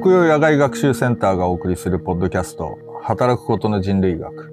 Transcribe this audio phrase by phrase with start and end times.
[0.00, 4.52] 北洋野外学習センターがお送りするポッドキャスト、働くことの人類学。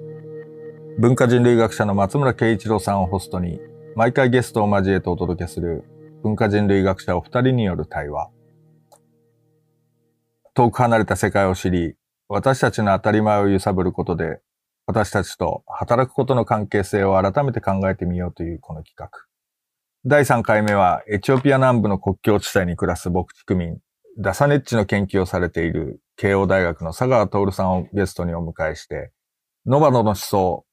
[0.98, 3.60] 文化人類学者の松村慶一郎さんをホストに、
[3.94, 5.84] 毎回ゲストを交えてお届けする
[6.24, 8.28] 文化人類学者お二人による対話。
[10.54, 11.94] 遠く離れた世界を知り、
[12.28, 14.40] 私たちの当たり前を揺さぶることで、
[14.84, 19.10] 私たちと働くことの関係性を改めて考えてみようというこの企画。
[20.04, 23.78] 第3回目は、エチオピア南部の国境地帯に暮らす牧畜民、
[24.18, 29.12] ダサネッチの研究をされている慶応大学の佐川徹さんをゲストにお迎えして、
[29.66, 30.64] ノバノの思想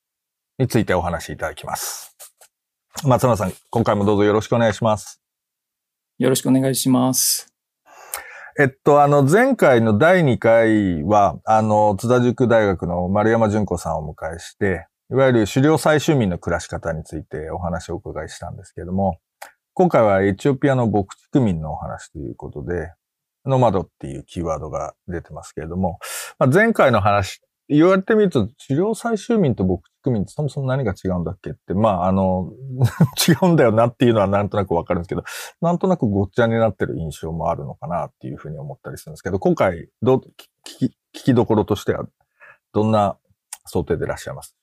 [0.58, 2.16] についてお話しいただきます。
[3.04, 5.22] 松村さん、今回もどうぞよろしくお願いします。
[6.20, 7.54] よろしくお願いします。
[8.58, 19.18] えっと、あの、前回の第2回は、あの、津田塾大学の丸山淳子さんをお迎えして、いわゆる狩猟採集民の暮らし方についてお話をお伺いしたんですけれども、
[19.74, 22.94] 今回はエチオピアの牧畜民のお話ということで、
[23.46, 26.00] ノマドっていうキーワードが出てますけれども、
[26.40, 32.52] まあ、前回の話、言われてみると、治療採集民と牧畜民ってそもそも何が違うんだっけって、まあ、あの、
[33.28, 35.24] 違うんだよなっていうのはなんとなくわかるんですけど、
[35.62, 40.24] なんとなくごっちゃになってる印象もあるのかなっていうふうに思ったりするんですけど、今回、どう、聞
[40.64, 42.06] き、聞きどころとしては、
[42.74, 43.18] どんな
[43.66, 44.58] 想定でいらっしゃいます？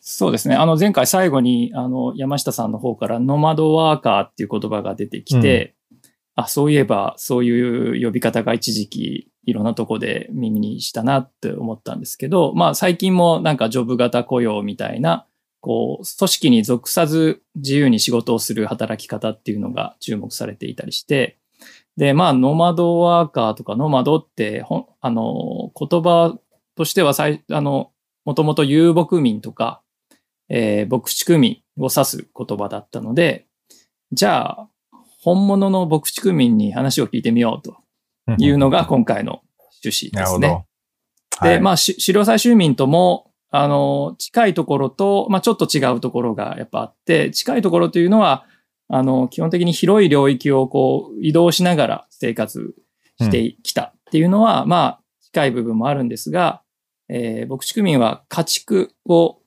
[0.00, 0.56] そうですね。
[0.56, 5.76] あの、前回最後に、あの、山下さんの方からノマドワーカーっていう言葉が出てきて、
[6.38, 15.26] あ、そういえば、そういう呼び方が一時期いろんなとこで耳にしたなって思ったんですけど、まあ最近もなんかジョブ型雇用みたいな、
[15.60, 21.38] こう、組織に属さず自由に仕事をする働き方っていうのが注目されていたりして、
[21.96, 24.64] で、まあ、ノマドワーカーとかノマドって、
[25.00, 26.38] あの、言葉
[26.76, 27.90] としては最、あの、
[28.24, 29.82] もともと遊牧民とか、
[30.48, 33.48] えー、牧畜民を指す言葉だったので、
[34.12, 34.68] じゃあ、
[35.20, 37.76] 本物の牧畜民に話を聞いてみようと
[38.38, 39.42] いうのが今回の
[39.82, 40.64] 趣旨ですね。
[41.38, 48.44] はい、で、まあ、狩猟採集民とも、あの、近いところと、まあ、ちょっと違うところがやっぱあって、近いところというのは、
[48.88, 52.74] あの、基本的に広い領域をこう移動しながら生活
[53.20, 56.62] してきたっていうのは、うん、まあ、近い部分もあるんですが、
[57.08, 59.40] えー、牧畜民は家畜を、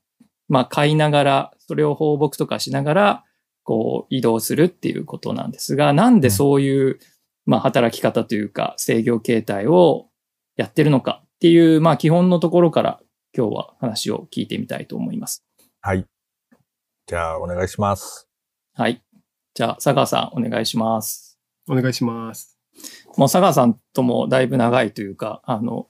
[0.48, 3.24] まあ、飼いながら、それを放牧とかしながら、
[3.64, 7.00] こう移動するっていうことなんですが、なんでそういう、
[7.46, 10.08] まあ働き方というか制御形態を
[10.58, 13.00] やってるのかっていう、まあ基本のところから
[13.36, 15.44] 今日は話を聞いてみたいと思います。
[15.82, 16.06] はい。
[17.08, 18.28] じゃあお願いします。
[18.74, 19.02] はい。
[19.54, 21.40] じゃあ佐川さんお願いします。
[21.70, 22.58] お願いします。
[23.18, 25.88] もう佐川さんともだいぶ長いというか、あの、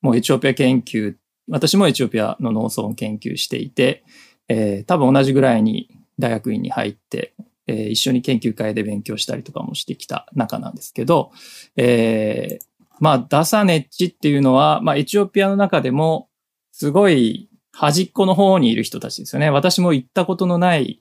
[0.00, 1.14] もうエチオピア研究、
[1.48, 4.04] 私もエチオピアの農村を研究していて、
[4.48, 7.34] えー、多分同じぐらいに大学院に入って、
[7.66, 11.32] えー、一緒に研究会で勉強したりとかもしてきた中なんですけど、
[11.76, 12.64] えー、
[13.00, 16.28] まあ、ダサネッチっていうのは、まあ、エチオピアの中でも、
[16.72, 19.50] すごい端っこの方にいる人たちですよね。
[19.50, 21.00] 私も行ったことのない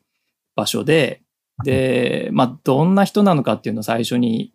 [0.55, 1.21] 場所で、
[1.63, 4.53] で、まあ、どんな人なのかっていうのを最初に、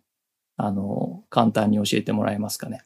[0.57, 2.81] あの、簡単に教えてもらえますかね。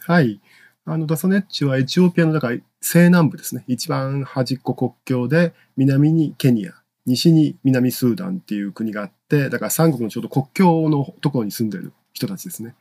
[0.00, 0.40] はい。
[0.84, 3.64] あの、ダサネッチはエチオピアの、だから西南部ですね。
[3.66, 6.72] 一番端っこ国境で、南にケニア、
[7.04, 12.76] 西に南スーダンっていう国があって、だから三国のちょうど国境のところに住んでる人たちですね。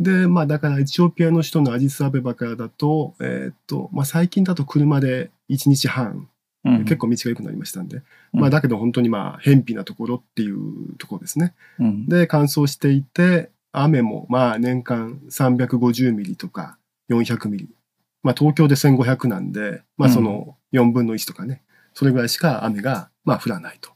[0.00, 6.28] で、まあだからエチオピアの首都のアジスアベバからだと、えー、っと、まあ最近だと車で1日半、
[6.64, 8.02] うん、結構道が良くなりましたんで、
[8.34, 11.54] うん、まあだけど本当にまあ偏僻なところっていうところですね。
[11.78, 16.78] うん、で、乾燥していて、雨もまあ年間350ミリとか
[17.10, 17.68] 400ミリ
[18.26, 21.62] まあ、東京で1500なんで、まあ、その4分の1とかね、
[21.94, 23.90] それぐらいしか雨が、まあ、降らないと。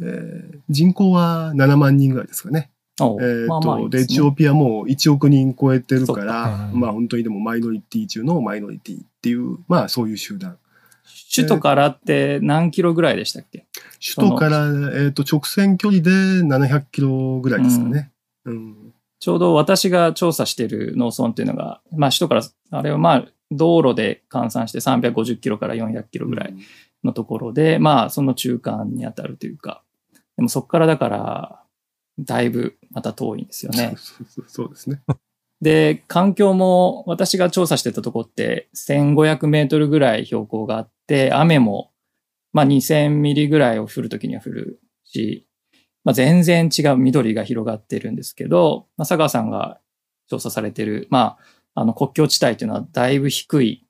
[0.00, 2.70] えー、人口は7万人ぐらいですかね。
[3.00, 10.56] えー、と、まあまあで、エチオピアも1億人超えてるから、まあ本当にでもマイノリティ中のマイノリティっていう、まあそういう集団。
[11.34, 13.66] 首都からって何キロぐらいでしたっけ？
[14.14, 18.12] 首都から、えー、と直線距離で700キロぐらいですかね。
[18.44, 26.54] うん、うん、ちょうど私が調査している農村っていうのが、まあ首都から、あれはまあ道路で換算して350キロから400キロぐらい
[27.04, 29.82] のところで、うん、まあその中間にあたるというか、
[30.36, 31.62] でもそこからだから、
[32.18, 33.94] だいぶまた遠いんですよね。
[34.46, 35.00] そうですね。
[35.60, 41.92] で、環境も私が調査してたとこって1500メートルぐらい標高があって、雨も
[42.52, 45.46] まあ2000ミリぐらいを降るときには降るし、
[46.04, 49.80] まあ、全然違う緑が広がってるんですけど、まあ、佐川さんが
[50.28, 51.38] 調査されてる、まあ、
[51.74, 53.86] あの国境地帯というのはだいぶ低い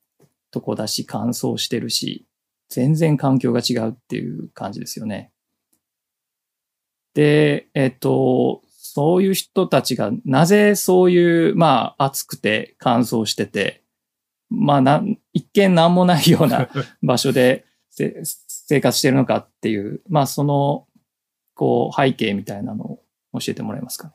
[0.51, 2.27] とこだし、乾燥してるし、
[2.69, 5.33] 全然環境が違うっていう感じですよね。
[7.15, 13.83] で、えっと、そういう人たちがなぜそういう、まあ、暑くて乾燥してて、
[14.49, 16.69] まあな、一見何もないような
[17.03, 20.87] 場所でせ生活してるのかっていう、まあ、その、
[21.55, 23.05] こう、背景みたいなのを
[23.41, 24.15] 教えてもらえますかね。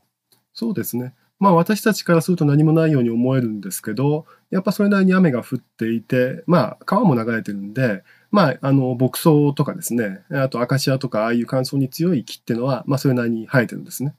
[0.53, 1.13] そうですね。
[1.39, 14.15] まあ私たちからすると何もないように思えるんですけど、やっぱそれなりに雨が降っていて、まあ川も流れてるんで、まああの牧草とかですね、あとアカシアとかああいう乾燥に強い木っていうのは、まあそれなりに生えてるんですね。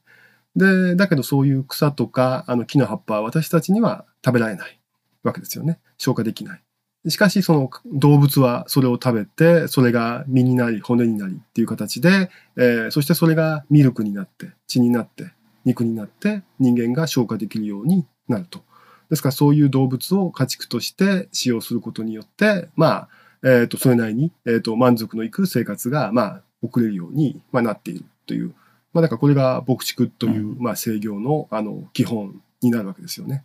[0.55, 4.79] で、だけどそういう草とかあの木の葉っぱは私たちには食べられない
[5.23, 5.79] わけですよね。
[5.97, 6.61] 消化できない。
[7.09, 15.31] しかしその動物はそれを食べて、それが身になり骨になりっていう形で、えーそしてそれがミルクになって血になって
[15.67, 18.61] 肉になって人間が消化できるようになると。
[19.09, 23.09] ですからそういう動物を家畜として使用することによって、まあ、
[23.43, 28.53] えー、とそれなりに、えー、と満足のいく生活が、まあ、送れるように、まあ、なっているという、
[28.93, 33.43] まあ、だからこれが牧畜という、まあ、制御のあの基本になるわけですよね。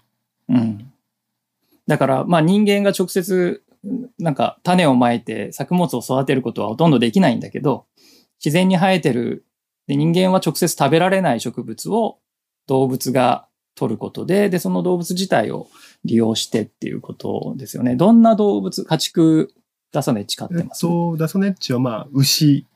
[0.49, 0.93] うん。
[1.87, 3.63] だから、まあ人間が直接、
[4.19, 7.87] なんか種をまいて作物を育てることはほとんどできないんだけど、
[8.43, 9.45] 自然に生えてる、
[9.87, 12.19] で人間は直接食べられない植物を
[12.67, 15.69] 動物が取ることで、で、その動物自体を
[16.05, 17.97] 利用してっていうことですよね。
[17.97, 19.53] どんな動物、家畜、
[19.93, 22.67] ダサネチ飼ってえっます、と、ダソネッチは、まあ、牛、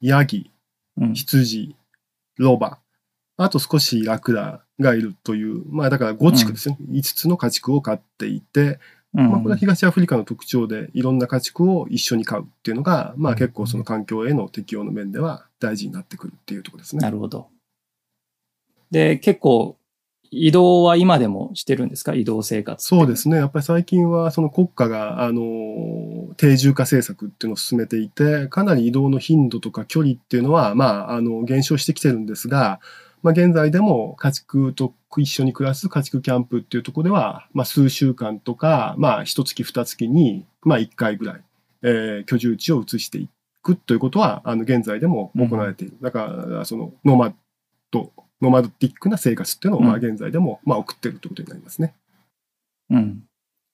[0.00, 0.50] ヤギ、
[0.98, 1.14] うん。
[1.14, 1.76] 羊、
[2.38, 2.78] ロバ、
[3.36, 6.78] あと少しラクダがいるという、まあだから5畜ですね。
[6.90, 8.78] 5つの家畜を飼っていて、
[9.16, 17.00] うんまあこれは東アフリカの特徴で、いろんな家畜を一緒に飼うっていうのが、まあうん結構その環境への適応の面では大事になってくるっていうところですね。
[17.00, 17.48] なるほど。
[18.90, 19.76] で、結構、
[20.30, 22.12] 移動は今でもしてるんですか？
[22.12, 22.84] 移動生活。
[22.84, 23.36] そうですね。
[23.36, 32.80] やっぱり最近はその国家が、あの、定住化政策っていうのを進めていて、かなり移動の頻度とか距離っていうのは、まあ、あの、減少してきてるんですが、
[33.26, 41.42] まあ、現在でも家畜と一緒に暮らす家畜キャンプっていうところでは、まあ、数週間とか、まあ、一月二月に、まあ、一回ぐらい、
[41.82, 43.28] えー居住地を移してい
[43.64, 45.96] くということは、あの、現在でも行われている。
[46.00, 47.34] だから、その、ノマ
[47.90, 51.96] ド、ノマドティックな生活っていうのを、まあ、うん現在でも、まあ、送ってるということになりますね。
[52.90, 53.24] うん。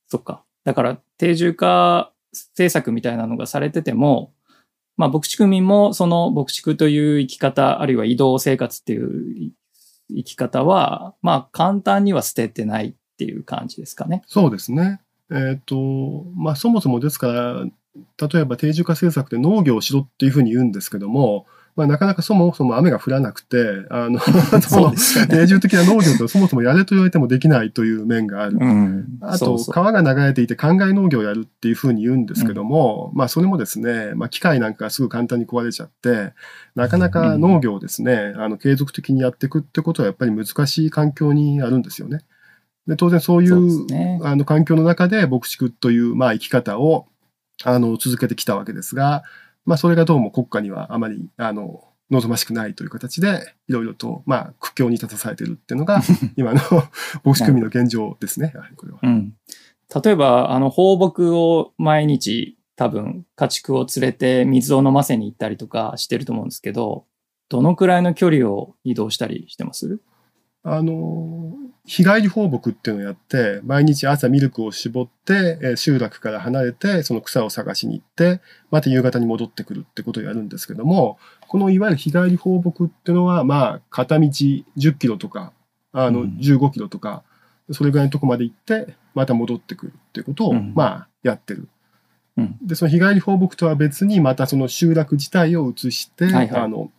[0.08, 0.44] そっか。
[0.64, 4.32] だから、定住化政策みたいなのがされてても、
[4.96, 9.52] まあ、牧畜民もその牧畜という生き方、あるいは移動生活っていう
[10.10, 14.22] 生き方は、まあ、簡単には捨ててないっていう感じですかね。
[14.26, 15.00] そうですね。
[15.30, 17.64] えっ、と、まあ、そもそもですから、
[18.28, 24.18] 例えば定住化政策で農業をしろっていうふうに言うんですけども、まあ、なかなかそもそも雨が降らなくて、あの、
[24.60, 25.36] そのですよね。
[25.36, 28.58] 定住的な農業とそもそもやれと言われてもできないという面がある。
[28.60, 29.06] うん。
[29.22, 36.34] あと、川が流れていて灌漑農業をやるっていうふうに言うんですけども、まあ、それもですね、まあ、機械なんかすぐ簡単に壊れちゃって、
[36.74, 42.20] なかなか農業をですね、あの、継続的にやっていくってことはやっぱり難しい環境にあるんですよね。
[42.86, 47.06] で、当然そういそうねあの、環境の中で牧畜という、まあ、生き方を、
[47.64, 49.22] あの、続けてきたわけですが、
[49.64, 56.02] まあ、それがどうも国家にはあまり、あの、望ましくないという形で、いろいろと、まあ、苦境に立たされているっていうのが、
[56.36, 56.60] 今の
[57.24, 58.98] 牧畜民の現状ですね、やはりこれは。
[59.02, 59.34] うん。
[60.04, 67.06] 例えば、あの、放牧を毎日多分家畜を連れて水を飲ませに行ったりとかしてると思うんですけど、
[67.48, 70.00] どのくらいの距離を移動したりしてます？
[70.64, 71.52] あの、
[71.84, 78.40] 日帰り放牧っていうのをやって、毎日朝ミルクを絞って、えー集落から離れて、その草を探しに行って、
[78.70, 84.64] また夕方に戻ってくるってことをやるんですけども、このいわゆる日帰り放牧っていうのは、まあ、片道10
[84.94, 85.52] キロとか、
[85.92, 86.36] あの、うん。
[86.40, 87.24] 15キロとか、
[87.72, 90.72] それぐらいのとこまで行って、また戻ってくるっていうことを、うん。
[90.74, 91.68] まあ、やってる。
[92.36, 92.56] うん。
[92.62, 96.62] で、その日帰り放牧とは別に、またその集落自体を移して、はいはい。
[96.62, 96.90] あの、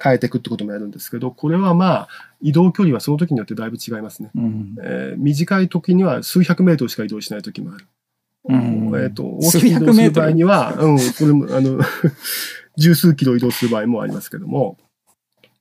[0.00, 2.08] 変えていくってこともやるんですけど、これはまあ、
[2.40, 4.30] 移動距離はその時によってだいぶ違いますね。
[4.34, 4.76] うん。
[4.82, 7.86] えー短い時には数百メートルしか移動しない時もある。
[8.44, 11.80] うんえっ、と、大きく移動する場合には、うん、これも、あの、
[12.76, 14.78] 十数キロ移動する場合もありますけども、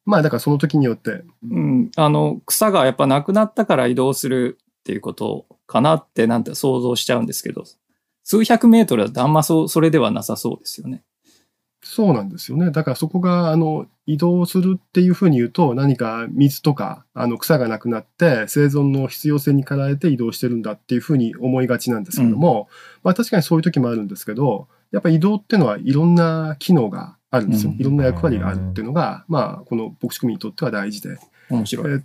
[0.05, 1.91] まあ、だからその時によって、うん。
[1.95, 7.65] あの、草がやっぱなくなったから移動するっていうことかなってなんて想像しちゃうんですけど、
[8.23, 11.03] 数百メートルだとあんまそう、それではなさそうですよね。
[11.83, 12.69] そうなんですよね。
[12.71, 22.69] だからそこが、あの、移動するっていうふうに言うと、何か水とか、あの、草がなくなって、生存の必要性に駆られて移動してるんだっていうふうに思いがちなんですけども、
[23.03, 27.71] まあ確かにそういう時もあるんですけど、やっぱり移動っていうのはいろんな機能があるんですよ。
[27.71, 31.17] うんいろんな役割があるっていうのが、まあ、この牧畜民にとっては大事で。
[31.49, 31.91] 面白い。
[31.91, 32.03] えー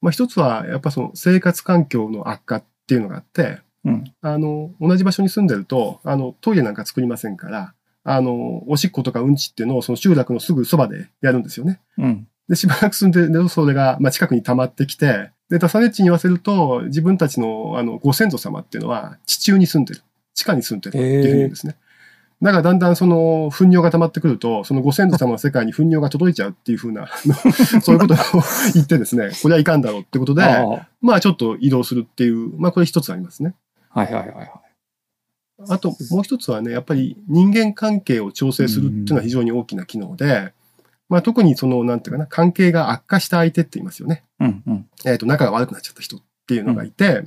[0.00, 4.04] まあ一つは、やっぱその生活環境の悪化っていうのがあって、うん。
[4.20, 7.74] あの、同じ場所に住んでると、あの、トイレなんか作りませんから、
[8.04, 11.80] あの、おしっことかうんちっていうのをその集落のすぐそばでやるんですよね。
[11.98, 12.28] うん。
[12.48, 20.02] で、しばらく住んでるとそれが、まあ、近くに溜まってきて、で、ダサネッチに言わせると、自分たちの、あの、ご先祖様っていうのは、地中に住んでる。
[20.34, 21.76] 地下に住んでるっていうふうに言うんですね。
[22.40, 27.08] だからだんだんその、糞尿が溜まってくると、そのご先祖様の世界に糞尿が届いちゃうっていうふうな、
[27.82, 28.16] そういうことを
[28.74, 33.54] 言ってですね、これはいかんだろうってことで、あまあちょっと移動するっていう、まあこれ一つありますね。
[33.90, 34.50] あはいはいはいはい。
[35.68, 40.52] あともう一つはね、やっぱり人間関係を調整するっていうのは非常に大きな機能で、
[41.08, 44.24] まあ特にその、なんていうかな、関係が悪化した相手って言いますよね。
[44.40, 44.86] うんうん。
[45.04, 47.24] えっ、と、仲が悪くなっちゃった人っていうのがいて、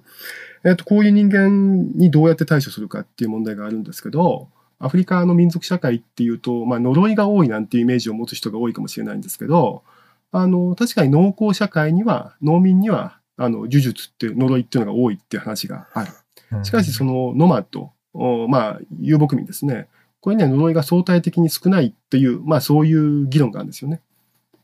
[0.63, 9.83] えっ、と、こういう人間にどうやって対処するかっていう問題があるんですけど、アフリカの民族社会っていうと、まあ呪いが多いなんていうイメージを持つ人が多いかもしれないんですけど、
[10.31, 16.63] あの、確かに農耕社会には、農民には、あの、呪術っていう呪いっていうのが多いっていう話がある。
[16.63, 19.87] しかし、そのノマッド、おまあ、遊牧民ですね。
[20.19, 24.01] これには呪いが相対的に少ないっていう、まあそういう議論があるんですよね。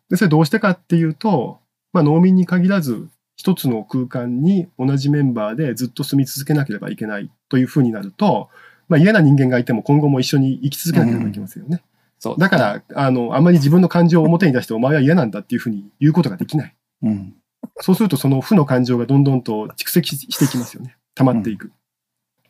[0.10, 1.60] で、それどうしてかっていうと、
[1.94, 8.50] まあ農民に限らず、一つの空間に同じメンバーでずっと住み続けなければいけないというふうになると、
[8.88, 11.84] まあ嫌な人間がいても今後も一緒に生き続けなければいけませんよね。
[12.20, 12.40] そう。
[12.40, 16.76] だから、あの、あんまり自分の感情を表に出してお前は嫌なんだっていうふうに言うことができない。
[17.04, 17.36] うん。
[17.80, 20.98] そうするとその負の感情がどんどんと蓄積していきますよね。
[21.16, 21.72] 溜まっていく。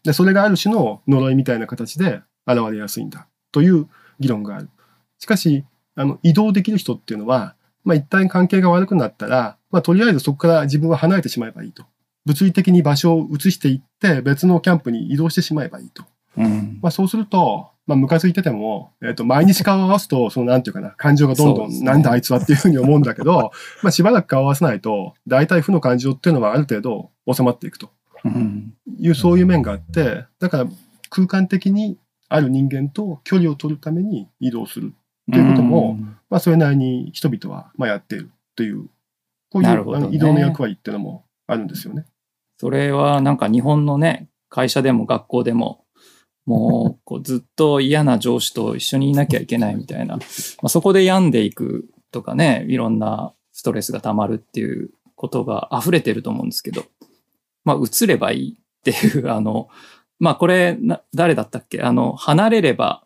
[0.04, 3.88] で、それがある種の呪いみたいな形で現れやすいんだという
[4.20, 4.70] 議論がある。
[5.20, 11.86] しかし、あの、移動できる人っていうのは、まあ一旦関係が悪くなったら、まあとりあえずそこから自分は離れてしまえばいいと。
[12.25, 16.04] 物理的に場所を移していって別のキャンプに移動してしまえばいいと。
[16.38, 16.80] うん。
[16.82, 23.51] まあそうすると、まあムカついてても、えっ、と、毎日顔を合わすと、そのなんていうかな、感情がどんどん、ねなんだあいつはっていうふうに思うんだけど、
[23.82, 27.97] まあしばらく顔を合わせないと、大体負の感情っていうのはある程度収まっていくとうん。
[29.00, 30.68] いう、そういう面があって、だから
[31.10, 31.98] 空間的に
[32.30, 34.94] ある人間と距離を取るために移動する。
[35.30, 38.88] っていうこともうんまあそれなりに人々はまあやっているという、
[39.50, 42.06] こういう移動の役割っていうのもあるんですよね。
[42.60, 45.84] それはなんか日本のね、会社でも学校でも、
[46.46, 50.22] もうこうずっと嫌な上司と一緒にいなきゃいけないみたいな、ま
[50.64, 56.86] あ、そこで病んでいくとかね、いろんなストレスが溜まるっていうことが溢れてると思うんですけど、
[57.68, 59.68] まあ移ればいいっていう、 あの、
[60.20, 61.82] まあこれな、誰だったっけ？
[61.82, 63.04] あの、離れれば、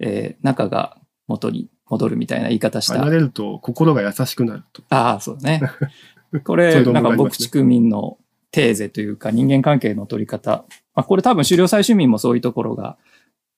[0.00, 3.10] えー仲が元に戻るみたいな言い方した離。
[3.10, 4.82] れると心が優しくなると。
[4.90, 5.60] ああ、そうね。
[6.44, 8.18] これ、なんか牧畜民の
[8.50, 10.64] テーゼというか人間関係の取り方。
[10.94, 12.96] まあ、これ多分狩猟採集民もそういうところが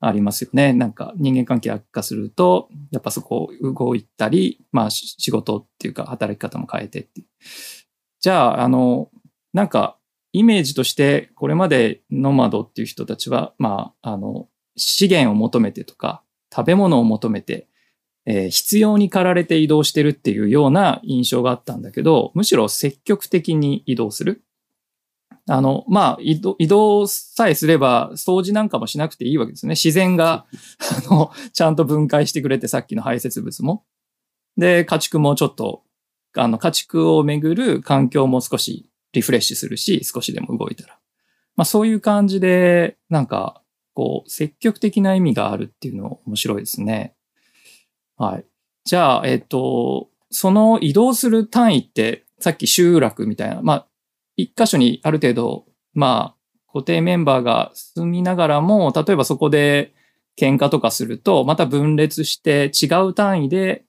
[0.01, 0.73] ありますよね。
[0.73, 7.23] なんか人間関係悪化すると、やっぱそこを動いたり、まあし仕事っていうか働き方も変えてって。
[8.21, 9.11] じゃあ、あの、
[9.53, 9.97] なんか
[10.33, 16.23] イメージとしてこれまでノマドっていう人たちは、まあ、あの、資源を求めてとか、
[16.55, 17.69] 食べ物を求めて、
[18.27, 24.43] えー必要に駆られて移動してるっていうような印象があったんだけど、むしろ積極的に移動する。
[25.49, 29.71] あの、まあ、移動移動さえすれば、掃除なんかもしなくていいわけですね。
[29.71, 30.47] 自然が、
[31.09, 33.85] あの、ちゃんと分解してくれて、さっきの排泄物も。
[34.57, 35.83] で、家畜もちょっと、
[36.37, 40.99] あの、家畜をめぐる環境も少しリフレッシュするし、少しでも動いたら。
[41.57, 43.63] まあ、そういう感じで、なんか、
[43.95, 47.15] こう、積極的な意味があるっていうの面白いですね。
[48.17, 48.45] はい。
[48.85, 53.87] じゃあ、えっ、と、その移動する単位って、さっき集落みたいな、まあ、
[54.37, 59.93] 一箇所にある程度、まあ、固定メンバーが住みながらも、例えばそこで
[60.39, 63.85] 喧嘩とかすると、また分裂して違う単位で、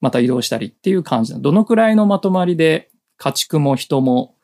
[0.00, 4.35] また移動したりっていう感じなのどのくらいのまとまりで家畜も人も、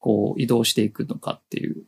[0.00, 1.84] こう移動していくのかっていう。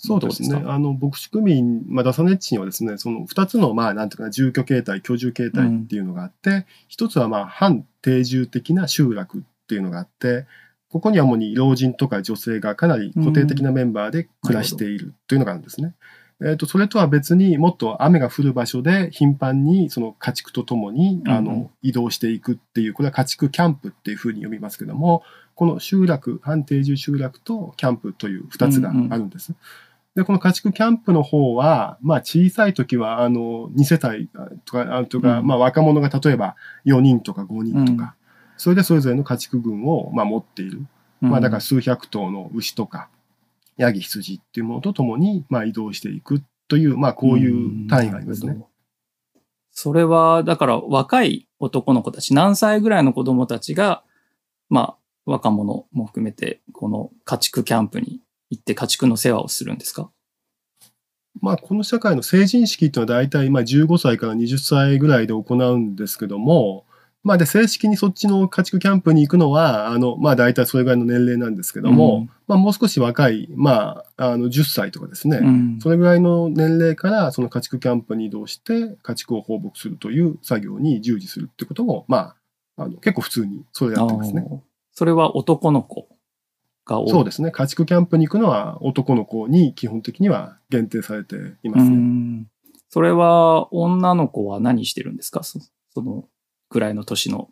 [0.00, 0.62] そうですね。
[0.66, 10.46] あの、牧畜民、まあ、ダサネッチにはですね、その二つの、まあ、なんていうかな、住居形態、居住形態っていうのがあって、一、つは、まあ、反定住的な集落っていうのがあって、
[10.90, 15.94] ここにはもうに老人とか女性がかなり固定的なメンバーで暮らしているというのがあるんですね。
[16.40, 25.24] えっ、と、それとは別にもっと雨が降る場所で頻繁にその家畜とともに、あうんうんの、移動していくっていう、これは家畜キャンプっていうふうに呼びますけども、
[25.58, 29.54] この集落、反定住集落とキャンプという二つがあるんです。
[30.14, 34.28] で、この家畜キャンプの方は、まあ小さい時は、あの、2世帯
[34.64, 35.46] とか、あとか、うん。
[35.48, 36.54] まあ若者が例えば
[36.86, 38.14] 4人とか5人とか、
[38.56, 40.86] それでそれぞれの家畜群を、まあ、持っている。
[41.20, 43.08] まあだから数百頭の牛とか、
[43.76, 48.46] ヤギ羊っていうものとともに、まあ移動していくという、まあこういう単位がありますね。
[48.46, 48.70] なるほど。
[49.72, 54.04] それは、だから若い男の子たち、何歳ぐらいの子供たちが、
[54.68, 54.98] まあ、
[55.30, 58.20] 若者も含めて、この家畜キャンプに
[58.50, 60.10] 行って家畜の世話をするんですか？
[61.40, 66.84] まあこの社会の成人式っていうのは大体まあ15歳から20歳ぐらいで行うんですけども、
[67.24, 72.30] まあで、正式にそっちの家畜キャンプに行くのは、あの、まあ大体それぐらいの年齢なんですけども、うん。
[72.46, 75.78] まあもう少し若い、まあ、あの、10歳とかですね、うん。
[75.82, 82.34] それぐらいの年齢からその家畜キャンプに移動して家畜を放牧するという作業に従事するってことも、ま
[82.76, 84.62] あ、あの結構普通にそれやってますね。
[84.98, 86.08] それは男の子
[86.84, 87.10] が多い。
[87.10, 87.52] そうですね。
[87.52, 91.96] 家畜キャンプに行くのは男の子に基本的には限定されていますうね。
[91.98, 92.46] ん
[92.88, 95.44] それは女の子は何してるんですか？
[95.44, 95.60] そ
[95.94, 96.24] その
[96.68, 97.48] くらいの年の。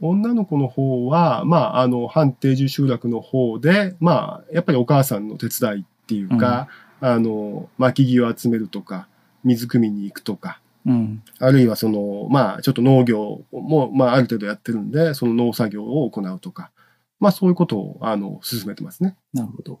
[0.00, 6.68] 女の子の方は、まあ、あの、反定住集落の方で、まあ、やっぱりお母さんの手伝いっていうか、
[7.02, 9.08] あの、薪木を集めるとか、
[9.44, 11.22] 水汲みに行くとか、うん。
[11.38, 16.70] あるいはその、まあ、ちょっと農業も、まあ、ある程度やってるんで、その農作業を行うとか、
[17.20, 19.16] まあ、そういうことを、あの、進めてますね。
[19.32, 19.80] なるほど。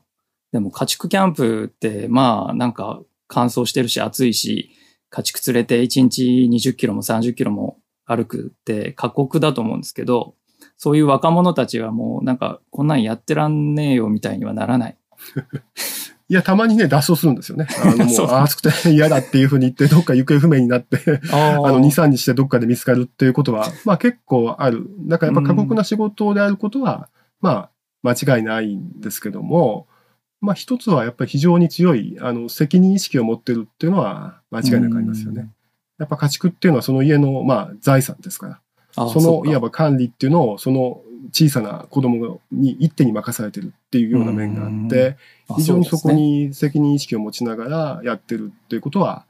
[0.54, 4.70] でも家畜キャンプって、まあなんか乾燥してるし暑いし、
[5.10, 10.36] 家畜連れて1日20キロも30キロも歩くって過酷だと思うんですけど、
[10.78, 14.96] そういう若者たちはもうなんかこんなんやってらんねえよみたいにはならない。
[16.28, 17.66] いや、たまにね、脱走するんですよね。
[17.82, 24.88] あの、 もそうう、暑くて 嫌だっていうふうに言って、どっか行方不明になって、ああの、2、3日してどっかで見つかるっていうことは、まあ結構ある。
[25.00, 27.08] だからやっぱ過酷な仕事であることは、
[27.40, 27.68] ま
[28.02, 29.86] あ、間違いないんですけども、
[30.40, 35.50] まあ一つはやっぱり非常に強い、あの、責任意識を持ってるっていうのは間違いなくありますよね。
[35.98, 38.60] やっぱ家畜っていうのはその家の、まあ、財産ですから。
[38.96, 45.16] あその、いわばば管理っていうのを、その小さな子供に一手に任されてるっていうような面があって、
[45.56, 46.10] 非常にそこ。
[46.12, 49.26] に責任意識を持ちながらやってるっていうことは、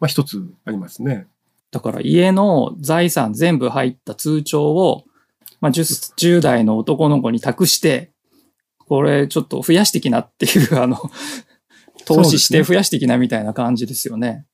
[0.00, 1.26] まあ一つありますね。
[1.70, 5.04] だから家の財産全部入った通帳を、
[5.60, 8.10] まあ 10, 10代の男の子に託して、
[8.78, 10.98] これちょっと増やしてきなっていう、 あの、
[12.04, 14.46] 投資して増やしてきなみたいな感じですよね。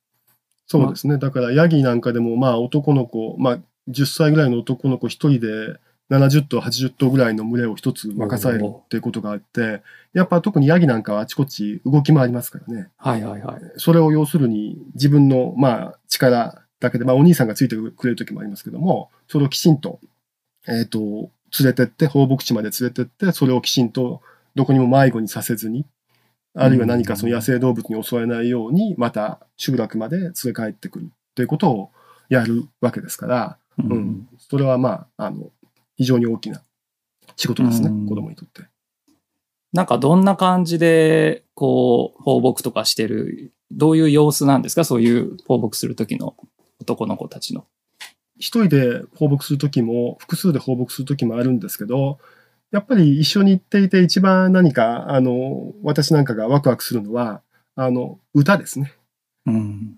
[0.66, 1.18] そうですね。
[1.18, 5.78] だから、ヤギなんかでも、まあ男の子、まあ10歳ぐらいの男の子一人で
[6.18, 12.88] 70頭、80頭ぐらいの群れを一つ任されるっていうことがあって、やっぱ特にヤギなんかはあちこち動き回りますからね。
[12.96, 13.60] はいはいはい。
[13.76, 18.78] それを要するに自分の、まあ、力だけで、まあ、お兄さんがついてくれる時もありますけど。
[18.78, 19.98] も、それをきちんと、
[20.68, 21.30] えっ、と、連
[21.66, 24.20] れてって、放牧地まで連れてって、それをきちんと
[24.54, 25.84] どこにも迷子にさせずに、
[26.54, 31.90] あるいは何かその野生動物に襲われないように、また集落まで連れ帰ってくるっていうことを
[32.28, 35.50] やるわけですから、ううん、それはまあ、あの、
[35.96, 36.62] 非常に大きな
[37.36, 38.62] 仕事ですね、うん子供にとって。
[39.72, 44.84] なんかどんな感じで、こう、放牧とかしてる、どういう様子なんですか？
[44.84, 46.36] そういう放牧する時の
[46.80, 47.66] 男の子たちの。
[48.38, 52.18] 一人で放牧するときも、複数で放牧するときもあるんですけど、
[52.70, 57.42] やっぱり一緒に行っていて一番何か、あの、私なんかがワクワクするのは、
[57.74, 58.92] あの、歌ですね。
[59.46, 59.96] うん。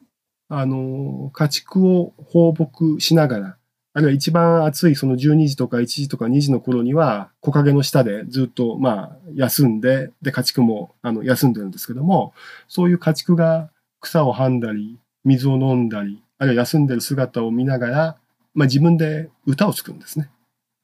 [0.49, 3.57] あの、家畜を放牧しながら、
[3.97, 12.35] あるいは一番暑いその12時とか1時とか2時の頃には木陰の下でずっとまあ休んで、で家畜もあの休んでるんですけども、
[12.69, 13.71] そういう家畜が
[14.03, 18.17] 草をはんだり、水を飲んだり、あるいは休んでる姿を見ながら、
[18.53, 20.29] まあ自分で歌を作るんですね。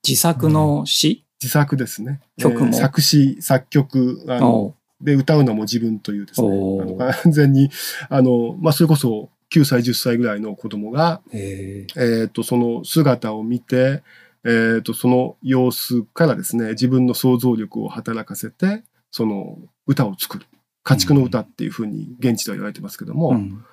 [0.09, 2.23] 自作の詩、自作ですね。
[2.39, 2.67] 曲も？
[2.69, 6.51] えー作詞、作曲、あの、おで歌うのも自分というですね、あ
[6.87, 7.69] の完全に、
[8.09, 14.03] あの、まあそれこそ9歳、10歳ぐらいの子供が、へえー、とその姿を見て、
[14.45, 20.47] えー、とその様子からですね自分の想像力を働かせてその歌を作る。
[20.85, 23.65] 家畜の歌っていうふうに現地では言われてますけども、うん。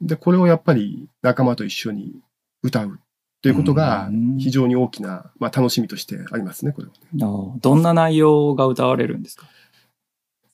[0.00, 2.14] でこれをやっぱり仲間と一緒に
[2.62, 2.98] 歌う。
[2.98, 4.36] っていうことがうん。
[4.38, 7.24] 非常に大きな、まあ、楽しみとしてありますねこれはね。
[7.24, 9.46] あどんな内容が歌われるんですか？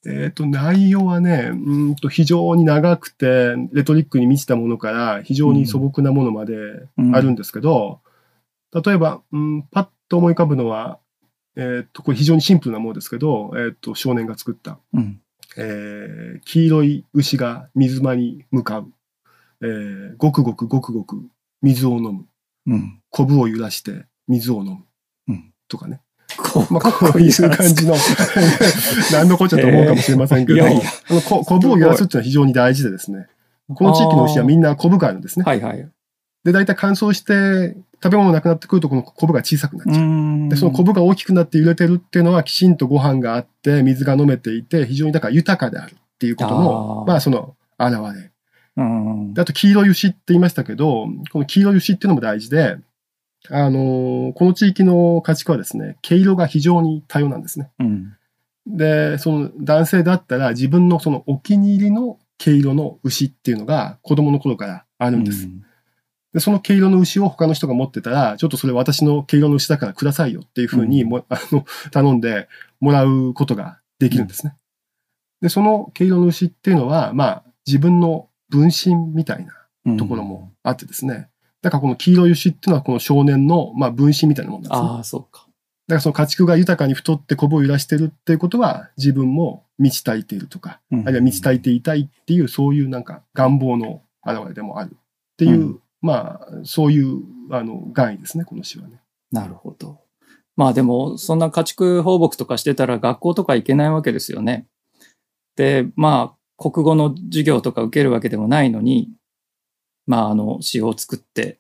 [0.07, 6.55] えー、と内容はねうーんと非常に長くてレトリックに満ちたものから非常に素朴なものまで
[7.13, 8.01] あるんですけど、
[8.75, 10.99] 例えば、うん、パッと思い浮かぶのは、
[11.57, 15.21] えーっと、これ非常にシンプルなものですけど、えーっと、少年が作った、うん。
[15.57, 18.93] えー黄色い牛が水間に向かう、
[19.63, 21.23] えーごくごくごくごく
[21.63, 22.27] 水を飲む、
[22.67, 23.01] うん。
[23.11, 24.85] コブを揺らして水を飲む、
[25.29, 26.01] うんとかね。
[26.37, 27.95] こまあ、こういう感じの、
[29.13, 30.65] 何のこっちゃと思うかもしれませんけど、えー。
[30.65, 30.91] いやいや。
[31.11, 33.27] あのこコブを揺らすっていうのは非常に大事でですね、
[33.75, 35.45] この地域の牛はみんなコブがあるんですね。
[35.45, 35.89] はいはい。
[36.45, 40.05] で、大体乾燥して食べ物なくなってくると、このコブが小さくなっちゃう。
[40.05, 40.49] ん。
[40.51, 47.09] で、そのコブが大きくなって揺れてるっていうのは、きちんとご飯があって、水が飲めていて、非常にだから豊かであるっていうことの、あー。
[47.09, 48.31] まあ、その、現れ。
[48.77, 49.35] うん。
[49.35, 52.77] で、あと、黄色い牛って言いましたけど、この黄色い牛っていうのも大事で、
[53.51, 57.71] あのーこの地域の家畜はですね、毛色が非常に多様なんですね。
[57.79, 58.17] うん。
[58.67, 65.49] で、その男性だったら、自分のそのお気に入りの毛色の牛っていうのが子供の頃からあるんです。
[66.33, 72.49] で、その毛色の牛を他の人が持ってたら、ちょっとそれ私の毛色の牛だからくださいよっていうふうにも、あの頼んで
[72.81, 74.57] もらうことができるんですね。
[75.41, 79.47] で、その毛色の牛っていうのは、まあ、自分の分身みたい
[79.87, 81.29] なところもあってですね。
[81.65, 84.89] だからこの黄色い牛っていうのはこの少年の、まあ、分身みたいなもんなんですね。
[84.89, 85.47] ああ、そうか。
[85.89, 94.99] だからその家畜が豊かに太ってこぶを揺らしてるっていうことは自分も満ち足りているとか、うんあるいは満ち足りていたいっていうそういうなんか願望の表れでもあるっ
[95.39, 99.01] ていう、うんまあそういうあの願意ですね、この詩はね。
[99.33, 100.01] なるほど。
[100.55, 104.67] まあでも、そんな家畜放牧とかしてたら学校とか行けないわけですよね。
[105.57, 109.11] で、まあ、国語の授業とか受けるわけでもないのに、
[110.07, 111.59] まあ、あの、詩を作って、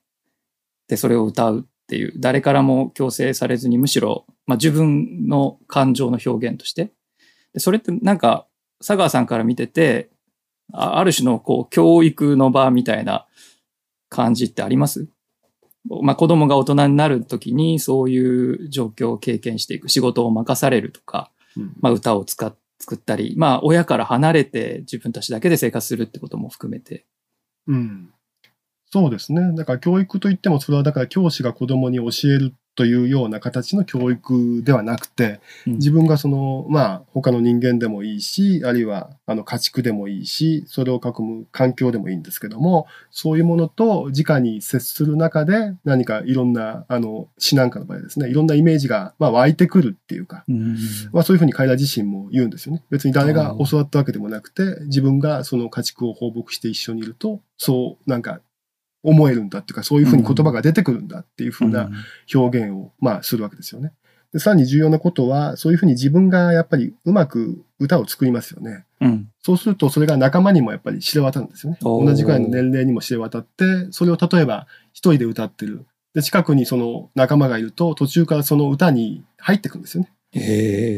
[0.88, 6.92] で、それを歌うっていう、誰からも強制されずに、むしろ、まあ自分の感情の表現として。
[7.52, 8.46] でそれってなんか、
[8.80, 10.10] 佐川さんから見てて、
[10.72, 13.26] あある種のこう、教育の場みたいな
[14.08, 15.08] 感じってあります？
[16.02, 27.06] まあ、子供が大人になるときにそういう状況を経験していく仕事を任されるとか、うんまあ、歌を使っ作ったり、まあ、親から離れて自分たちだけで生活するってことも含めて。
[27.66, 28.13] うん。
[28.94, 29.56] そうですね。
[29.56, 50.76] だから教育といっても、それはだから教師が子供に教えるというような形の教育ではなくて、うん自分がその、まあ、他の人間でもいいし、あるいは、あの、家畜でもいいし、それを囲む環境でもいいんですけども、そういうものと直に接する中で、何かいろんな、あの、詩なんかの場合ですね、いろんなイメージが、まあ、湧いてくるっていうか、うん
[51.12, 52.84] まあ、そういうふうに彼ら自身も言うんですよね。
[52.90, 58.40] 別に誰が教わったわけでもなくて、自分がその家畜を放牧して一緒にいると、そう、なんか、
[59.04, 61.90] 思えるんだっていうか、そういうふうに言葉が出てくるんだっていうふうな
[62.34, 63.92] 表現を、まあ、するわけですよね。
[64.32, 68.84] でさらに重要なことは、そういうふうに自分がやっぱりうまく歌を作りますよね。
[69.00, 71.78] うんそうすると、それが仲間にもやっぱり知れ渡るんですよね。
[71.82, 75.86] 同じくらいの年齢にも知れ渡って、それを例えば一人で歌ってる。
[76.14, 80.10] で、近くにその仲間がいると、途中からその歌に入ってくるんですよね。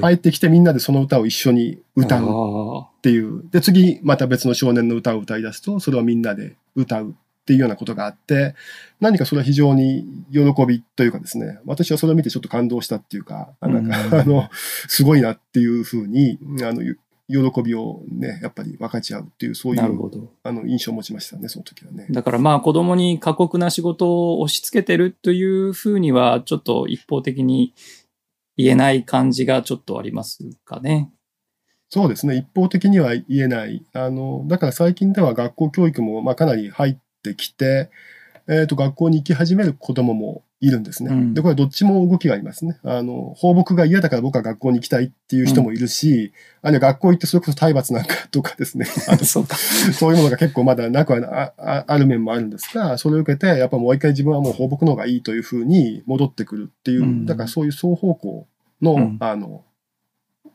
[0.00, 3.42] 入ってきてみんなでその歌を一緒に歌うあっていう。
[3.50, 7.14] で、次また別の少年の歌を歌い出すと、それをみんなで歌う
[7.46, 8.56] っていうようなことがあって、
[8.98, 14.50] 何かそれは非常に喜びというかですね、私はそれを見てちょっと感動したっていうか、あなんか、うんあの、
[14.88, 20.28] すごいなっていうふうに、あの、ゆ喜びをね、やっぱり分かち合うっていう、そうーいう。
[20.42, 22.08] あの印象を持ちましたね、その時はね。
[22.10, 27.74] だからまあ子供に過酷な仕事を押し付けてるというふうにはちょっと一方的に
[28.56, 31.12] 言えない感じがちょっとありますかね。
[31.88, 33.84] そうですね、一方的には言えない。
[33.92, 36.96] あの、だから最近では学校教育もまあかなり入っ
[37.30, 37.90] てきて、
[38.48, 41.12] えっ、と、学校に行き始める子供もいるんですね。
[41.12, 42.78] うんで、これどっちも動きがありますね。
[42.82, 48.86] あの、放牧が嫌だから僕は学校に行きたいっていう人もいるし、あるいは学校行ってそれこそ体罰なんかとかですね。
[49.08, 49.56] あ のそうか。
[49.92, 58.46] そういうものが結構まだなくはなああある面もあるんですが、それを受けて、やっぱもう一回自分はもう放牧の方がいいというふうに戻ってくるっていう、うんだからそういう双方向
[58.80, 59.64] の、うんあの、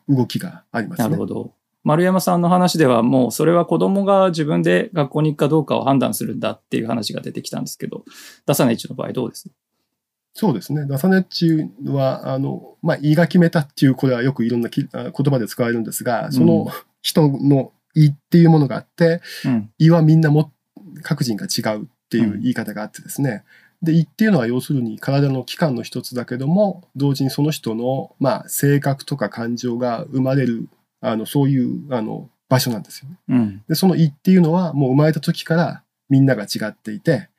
[0.08, 1.10] 動きがありますね。
[1.10, 1.54] なるほど。
[1.84, 8.06] 丸山さんの話ではもうそれは子供が自分で学校に行くかどうかを判断するんだっていう話が出てきたんですけど、
[8.46, 9.50] ダサネイチの場合どうです？
[10.34, 10.86] そうですね。
[10.88, 16.68] ダサネッチは、あの、まあ、胃が決めたっていう、これはよくいろんなきあ言葉で使われるんですが、その
[17.02, 19.70] 人の胃っていうものがあって、うん。
[19.78, 20.54] 胃はみんなも、
[21.04, 23.44] 各人が違うっていう言い方があってですね。
[23.82, 30.70] で、胃っていうのは要するに体の器官の一つだけども、同時にその人の、まあ、性格とか感情が生まれる、
[31.02, 33.18] あの、そういう、あの、場所なんですよね。
[33.30, 33.64] うん。
[33.68, 37.30] で、その胃っていうのはもう生まれた時からみんなが違っていて、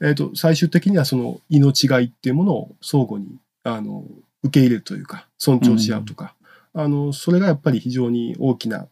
[0.00, 4.04] えっ、と、最終的にはその胃の違いっていうものを相互に、あの、
[4.42, 6.34] 受け入れるというか、尊重し合うとか、
[6.74, 8.88] あの、それがやっぱり非常に大きな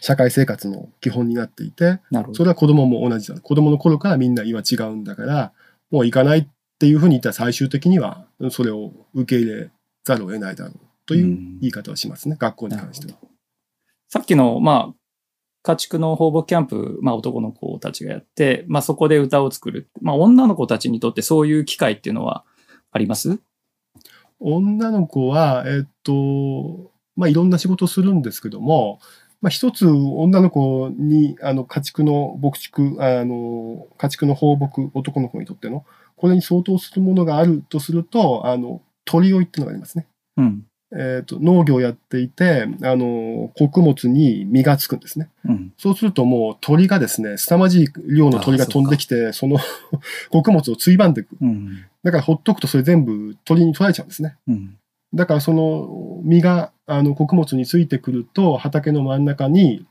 [0.00, 2.00] 社会生活の基本になっていて。
[2.34, 3.40] それは子供も同じだ。
[3.40, 5.52] 子供の頃からみんな胃は違うんだから、
[5.90, 6.46] もう行かないっ
[6.78, 9.70] ていうふうに言ったら最終的にはそれを受け入れ
[10.04, 13.18] ざるを得ないだろうという言い方をしますね、学校に関しては。。
[14.08, 14.94] さっきの、まあ、
[15.62, 19.88] 家畜の放牧キャンプ、まあ男の子たちがやって、まあそこで歌を作る。
[20.00, 22.44] まあ女の子たちにとってそういう機会っていうのは
[22.92, 23.38] あります？
[24.40, 28.98] 女の子は、えっと、まあ、いろんな仕事をするんですけども、
[29.40, 35.86] まあ、一つ女の子に、あの、家畜の牧畜、あの、家畜の放牧、男の子にとっての、
[36.16, 40.08] これに相当するものがあるとすると、あの、鳥追いっていうのがありますね。
[40.36, 40.66] うん。
[40.96, 45.28] えっと、農業をやっていて、あの、穀物に実がつくんですね。
[45.44, 45.72] うん。
[45.76, 49.58] そうするともう鳥がですね、凄まじい量の鳥が飛んできて、その
[50.30, 51.36] 穀物をついばんでいく。
[51.40, 51.84] うん。
[52.02, 54.36] だからほっとくとそれ全部鳥に取られちゃうんですね。
[54.46, 54.76] うん。
[55.14, 59.86] だからその実があの穀物についてくると畑の真ん中に、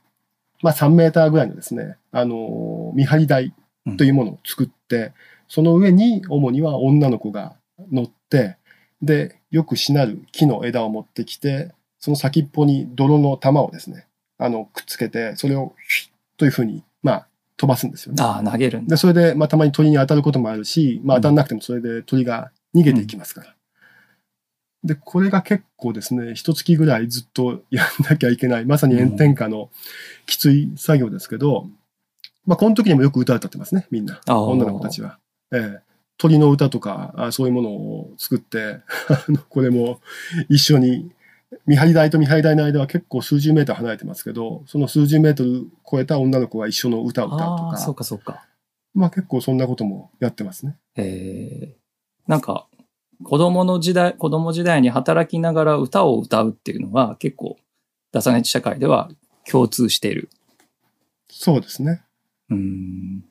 [0.62, 3.54] まあ、3メーターぐらいのですねあの見張り台
[3.98, 5.13] というものを作って、
[5.48, 7.56] その上に主には女の子が
[7.92, 8.58] 乗って、
[9.04, 18.24] で、よくしなる木の枝を持ってきて、その先っぽに泥の玉をですね、あの、くっつけて、それをヒュッというふうに、まあ、飛ばすんですよね。
[18.24, 18.96] ああ、投げるんだ。
[18.96, 23.56] で、それで、まあ、たまに鳥に当たることもあるし、まあ、当たんなくてもそれで鳥が逃げていきますから。
[24.86, 29.70] で、これが結構ですね、一月ぐらいずっとやんなきゃいけない、まさに炎天下の
[30.26, 31.68] きつい作業ですけど、
[32.46, 34.22] まあ、この時にもよく歌を歌ってますね、みんな。
[34.28, 35.20] 女の子たちは。
[35.54, 38.80] ええ鳥の歌とか、あそういうものを作って、
[39.49, 39.99] これも
[40.49, 41.12] 一緒に、
[41.67, 48.45] 見張り台と見張り台の間は結構数十メートル離れてますけど、その数十メートル超えた女の子が一緒の歌を歌うとか、そうかそうか。
[48.93, 50.78] まあ結構そんなこともやってますね。
[50.95, 52.67] えー、なんか、
[53.23, 57.58] 子供の時代、子供時代に働きながら歌を歌うっていうのは結構、
[58.12, 59.10] ダサネチ社会では
[59.49, 60.30] 共通している。
[61.30, 62.04] そうですね。
[62.49, 63.23] うん。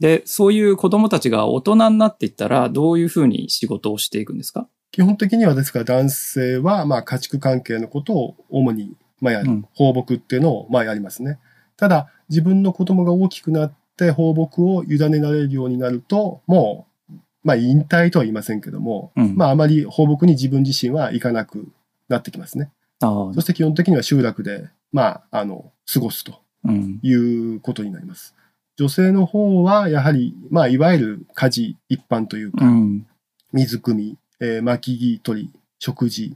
[0.00, 4.66] で、そういう子供たちが大人になっていったら、どういうふうに仕事をしていくんですか？
[4.90, 11.38] 基本的にはですから男性はまあ家畜関係のことを主にまあやる、うん放牧っていうのをまあやりますね。
[11.76, 21.68] ただ自分の子供が大きくなって放牧を委ねられるようになるともうまあ引退とは言いませんけども、うんまああまり放牧に自分自身は行かなく
[22.08, 22.70] なってきますね。
[23.00, 26.98] そして基本的には集落でまああの過ごすとうん。
[27.02, 28.34] いうことになります。
[28.80, 33.06] 女性の方はやはりまあいわゆる家事一般というか、うん。
[33.52, 36.34] 水汲み、えー巻き木取り、食事、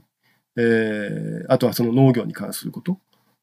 [0.55, 2.99] えーあとはその農業に関すること、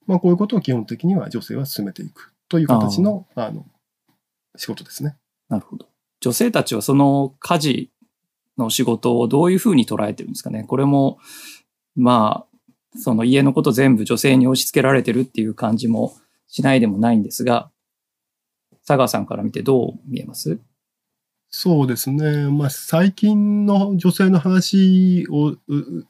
[0.07, 3.67] まあ、こういうことを基本的には女性は進めていくという形のあの
[4.55, 5.17] 仕事ですね。
[5.49, 5.89] なるほど。
[6.21, 7.91] 女性たちはその家事
[8.57, 10.63] の仕事をどういうふうに捉えてるんですかね。
[10.63, 11.19] これも、
[11.97, 16.15] まあ、その家のこと全部女性に押し付けられてるっていう感じも
[16.47, 17.72] しないでもないんですが、
[18.87, 20.59] 佐川さんから見てどう見えます？
[21.55, 25.61] そうですね、まあ、最近の女性の話をう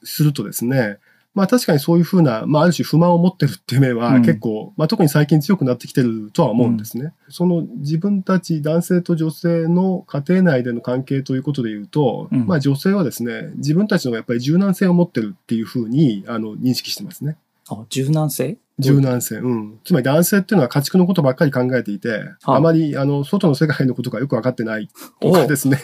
[0.03, 0.99] するとですね、
[1.33, 4.21] まあ、確かにそういうふうな、まあ、ある種不満を持ってるっていう面はうん。
[4.21, 7.13] 結構、まあ、特に最近強くなってきてるとは思うんですね。
[7.27, 12.47] その自分たち男性と女性の家庭内での関係ということでいうと、うん。
[12.47, 17.35] まあ、女性はですね自分たちのやっぱり柔軟性を持ってるっていうふうにあの認識してますね。
[17.67, 18.57] あ、柔軟性？
[18.79, 19.35] 柔軟性。
[19.35, 19.79] うん。
[19.83, 25.79] つまり男性っていうのは家畜のことばっかり考えていて、はいあまりあの外の世界のことがよく分かってないとかですね。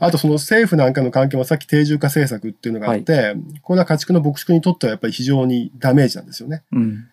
[0.00, 6.62] お あとその政府なんかの関係もさっき定住化政策っていうのがあって、これは家畜の牧畜にとってはやっぱり非常にダメージなんですよね。
[6.72, 7.08] うん。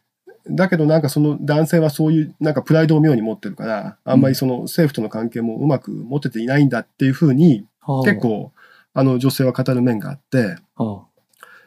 [0.50, 7.66] だけどなんかその男性はそういうなんかプライドを妙に持ってるから、あんまりその政府との関係もうまく持てていないんだっていうふうに
[8.04, 8.52] 結構
[8.94, 11.06] あの女性は語る面があって、は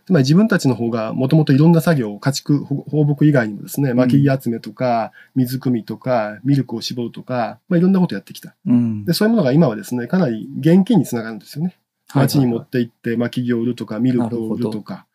[0.07, 8.51] つまり自分たちの方がもともといろんな作業を家畜放放牧以外にもですね、巻き木集めとか水汲みとかミルクを絞るとか、まあ、いろんなことやってきた。
[8.51, 8.55] あ。
[8.66, 9.05] うん。
[9.05, 11.77] で、そういうものが今はですね、かなり現金につながるんですよね。
[12.14, 15.07] 町に持はいって行って巻き木を売るとかミルクを売なるとか、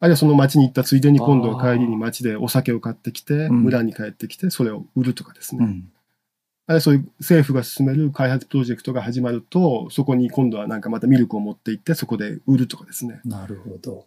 [0.00, 5.64] あるいはその町に行ったついでに今度は帰りに町でお酒を買ってきて、ん村に帰ってきてそれを売るとかですね。
[5.64, 5.92] うん。
[6.66, 13.20] あるいはそういう政府が進める開発プロジェクトが始まると、そこに今度はなんかまたミルクを持って行ってそこで売るとかですね。
[13.24, 14.06] なるほど。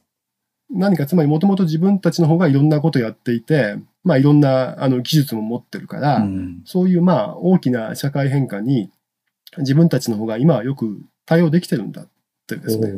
[0.70, 6.62] 何かつまりもともと自分たちの方がいろんなことをやっていて、まあいろんなあの技術も持ってるから、うん。
[6.66, 8.92] そういうまあ大きな社会変化に
[9.60, 12.08] 自分たちの方が今はよく対応できてるんだっ
[12.48, 12.90] てですね、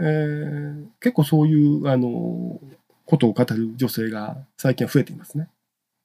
[0.00, 2.60] えー結構そういうあの
[3.04, 5.48] ことを語る女性が最近は増えていますね。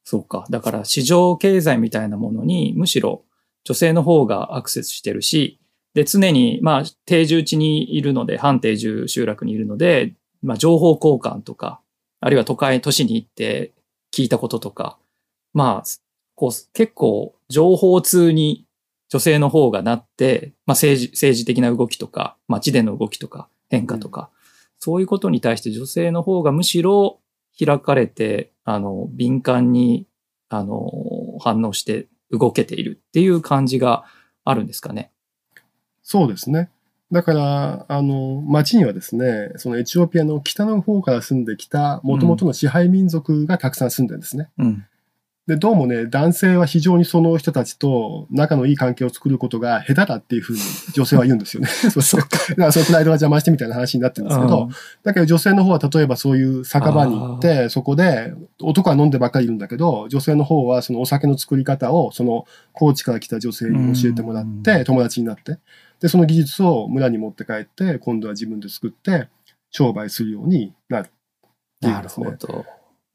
[0.03, 0.45] そうか。
[0.49, 3.23] だから市場経済みたいなものにむしろ
[3.63, 5.59] 女性の方がアクセスしてるし、
[5.95, 10.13] で、常に、まあ、定住地にいるので、反定住集落にいるので、
[10.45, 11.81] まあ、情報交換とか、
[12.21, 13.73] あるいは都会、都市に行って
[14.13, 14.97] 聞いたこととか、
[15.53, 15.89] まあ、
[16.35, 18.65] こう、結構情報通に
[19.09, 24.29] 女性の方がなって、まあ、政治、政治的な動きとか、街での動きとか、変化とか、
[24.77, 27.19] そういうことに対して女性の方がむしろ
[27.57, 30.07] 開かれて、あの、敏感に、
[30.49, 30.91] あの、
[31.39, 34.05] 反応して動けているっていう感じが
[34.43, 35.11] あるんですかね。
[36.03, 36.69] そうですね。
[37.11, 44.49] だから、あの、町にはですね、そのエチオピアの北の方から住んできた、もともとの支配民族がたくさん住んでるんですね。
[44.57, 44.85] うん。
[45.47, 50.59] で、どうもね、男性は非常にその人たちと仲のいい関係を作ることが下手だっていうふうに
[50.93, 51.67] 女性は言うんですよね。
[51.91, 52.21] そうそう。
[52.21, 54.69] だからそのプライドが邪魔してみたいな話になってるんですけど、
[55.03, 65.59] だけど女性の方は例えばそういう酒場に行って、そこで男は飲んでばっかりいるんだけど、女性の方はそのお酒の作り方をその高知から来た女性に教えてもらっうて、ん友達になって、
[65.99, 69.29] で、その技術を村に持って帰って、今度は自分で作って
[69.71, 71.07] 商売するようになる。
[71.07, 72.65] っていうですねほど。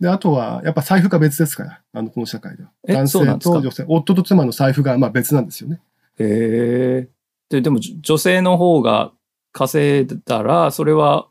[0.00, 2.70] で、あとは、やっぱ財布が別ですから、あの、この社会では。
[2.88, 5.80] え男性と女性、夫と妻の財布がまあ別なんですよね。
[6.18, 7.08] へえ。
[7.50, 9.12] で、でもじ女性の方が
[9.52, 11.28] 稼いだら、それは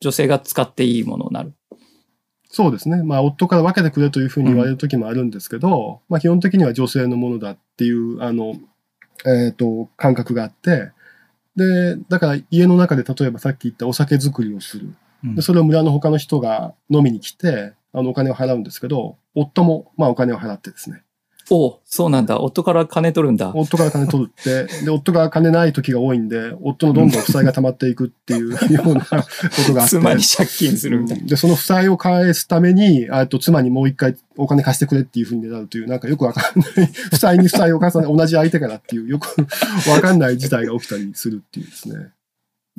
[0.00, 1.54] 女性が使っていいものになる。
[2.48, 3.02] そうですね。
[3.02, 8.56] まあ、夫から分けてくれというふうに言われる時もあるんですけど、まあ、基本的には女性のものだっていう、あの、
[9.26, 10.90] えっ、と、感覚があって、
[11.56, 14.94] で、だから家の中で例えばさっき言ったお酒作りをする。
[15.24, 21.04] うんで、それを村の他の人が飲みに来て、あの、お金を払うんですけど、夫も、まあ、お金を払ってですね。
[21.50, 22.40] おうそうなんだ。
[22.40, 23.52] 夫から金取るんだ。
[23.54, 29.16] 夫から金取るって、で、夫が金ない時が多いんで、夫のどんどん負債が溜まっていくっていう ようなこ
[29.66, 29.90] とがあって。
[29.90, 31.26] 妻に借金するみたいな。
[31.26, 39.46] で、その負債を返すために、あと妻にもう一回お金貸してくれっていうふうになるという、なんかよくわかんない、 負債に負債を重ね、同じ相手からっていう、よく
[39.90, 41.94] わかんない事態が起きたりするっていうですね。
[41.96, 42.12] うん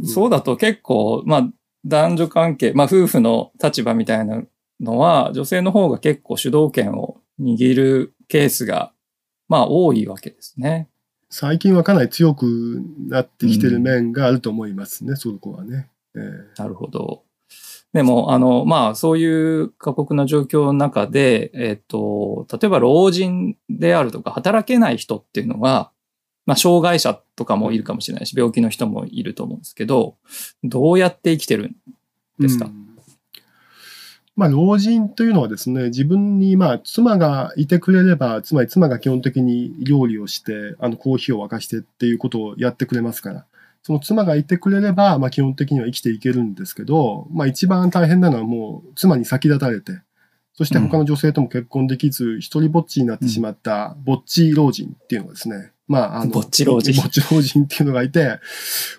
[0.05, 1.49] そうだと結構、まあ、
[1.85, 4.41] 男女関係、まあ、夫婦の立場みたいな
[4.79, 8.91] のは、女性の方が結構主導権を握るケースが、
[9.47, 10.89] まあ、多いわけですね。
[11.29, 15.91] 最近はかなり強くなってきてる面があると思いますね、そこはね。
[16.15, 17.21] えーなるほど。
[17.93, 19.25] でも、あの、まあ、そうい
[19.61, 25.91] う過酷な状況の中で、えっ、と、例えば老人であるとか、働けない人っていうのが、
[26.47, 30.17] まあ、障害者とかもいるかもしれないし、病気の人もいると思うんですけど、
[30.63, 31.75] どうやって生きてるん
[32.39, 32.65] ですか？
[32.65, 32.92] うん
[34.35, 43.45] まあ、老人というのはですね、自分に、まあ、妻がいてくれれば、つまり妻が基本的に料理をして、あの、コーヒーを沸かしてっていうことをやってくれますから、
[43.83, 50.01] その妻がいてくれれば、まあ、基本的には生きていけるんですけど、まあ、一番大変なのはもう、妻に先立たれて、
[50.55, 56.99] そして他の女性とも結婚できず、一人ぼっちになってしまった、ぼっち老人っていうのがですね、まあ、あの、ぼっち老人。
[56.99, 58.39] ぼっち老人っていうのがいて、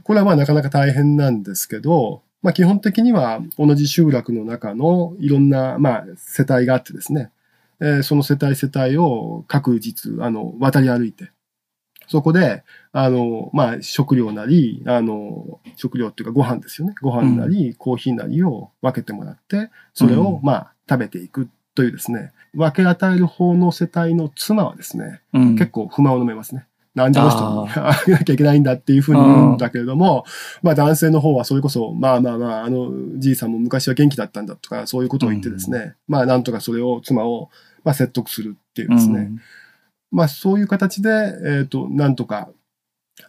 [0.03, 7.33] これはまあなかなか大変なんですけど、まあ基本的には同じ集落の中のいろんなまあ世帯があってですね、
[7.81, 11.33] えーその世帯世帯を各日あの渡り歩いて、
[12.07, 16.95] そこで、あの、まあ食料なり、あの、食料っていうかご飯ですよね。
[17.01, 20.47] ご飯なり、コーヒーなりを分けてもらって、それをうん。
[20.47, 25.57] まあ食べていくというですね、分け与える方の世帯の妻はですね、うん。
[25.57, 26.67] 結構不満を述べますね。
[26.95, 30.25] なんであの人にあげなきゃいけないんだっていうふうに言うんだけれども、
[30.63, 37.51] まあ男性の方はそれこそ、まあまあまあ、あのじいさんも昔は元気だったんだとか、そういうことを言ってですね、まあなんとかそれを妻を、
[37.83, 39.41] まあ、説得するっていうですね、うん。
[40.13, 41.11] まあそういう形で、
[41.45, 42.49] えっ、と、なんとか、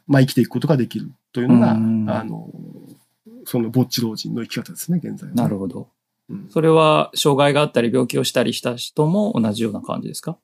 [0.08, 2.10] まあ生きていくことができるというのが、うん。
[2.10, 2.50] あの、
[3.46, 5.88] そのぼっち老人の生き方ですね、現在はね、なるほど。
[6.30, 6.48] うん。
[6.50, 10.38] それは、障害があったり、病気をしたりした人も同じような感じですか？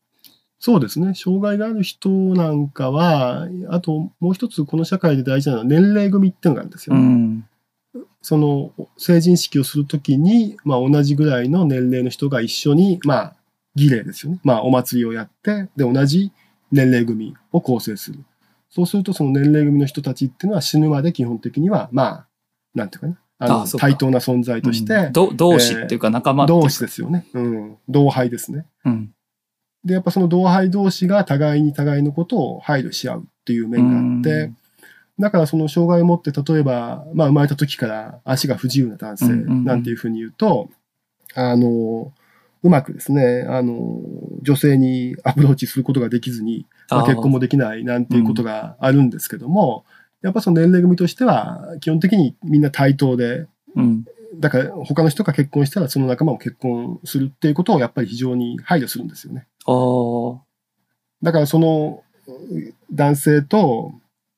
[0.64, 1.16] そうですね。
[1.16, 7.02] 障害がある人なんかは、あともう一つこの社会で大事なのは年齢組っていうのがあるんですよね。
[7.02, 7.48] ん。
[8.22, 13.36] その成人式をするときに、まあ同じぐらいの年齢の人が一緒に、まあ
[13.74, 14.40] 儀礼ですよね。
[14.44, 16.32] まあお祭りをやって、で、同じ
[16.72, 18.20] 年齢組を構成する。
[18.70, 22.28] そうするとその年齢組の人たちっていうのは死ぬまで基本的には、まあ、
[22.76, 23.18] なんていうかな。
[23.40, 27.26] あの対等な存在として、うんど同志っていうか仲間っていうか同志ですよね。
[27.34, 27.78] うん。
[27.90, 28.68] 同輩ですね。
[28.86, 29.12] うん。
[29.84, 34.52] で、やっぱその同輩同士が互いに互いのことを配慮し合うっていう面があって、
[35.20, 40.70] だからその障害を持って、例えば、まあ生まれた時から足が不自由な男性うんうんうんなんていうふうに言うと、
[41.36, 42.14] あの、
[42.64, 44.02] うまくですね、あの、
[44.42, 49.86] 女性にアプローチすることができずに、まあ結婚もできないなんていうことがあるんですけども、
[50.22, 54.06] やっぱその年齢組としては、基本的にみんな対等で、うん。
[54.36, 59.48] だから他の人が結婚したらその仲間も結婚するっていうことをやっぱり非常に配慮するんですよね。
[59.66, 60.42] ああ。
[61.22, 62.04] だからその
[62.92, 63.94] 男性と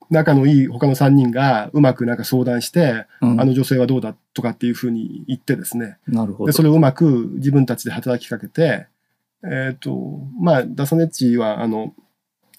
[0.09, 6.47] 仲のいい他の3人がうまくなんか相談して、うんあの女性はどうだとかっていうふうに言ってですね、なるほど。
[6.47, 8.87] でそれをうまく自分たちで働きかけて、
[9.43, 11.93] えっ、と、まあ、ダサネッチは、あの、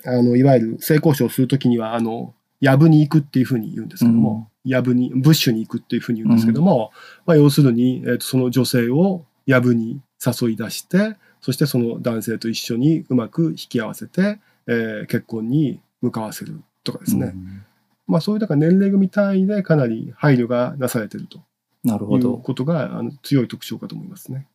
[0.05, 6.91] あの、いわゆる性交渉をするときには、あの、やぶに行くっていうふうに言うんですけども、やぶに、ブッシュに行くっていうふうに言うんですけども、
[7.27, 17.33] まあ、要するに、えーとその女性をやぶに誘い出して、そしてその男性と一緒にうまく引き合わせて、えー結婚に向かわせるとかですね。
[17.35, 17.65] うん
[18.07, 22.37] まあ、そういう、だから年齢組単位でかなり配慮がなされているというなるほど。
[22.37, 24.47] ことが、あの強い特徴かと思いますね。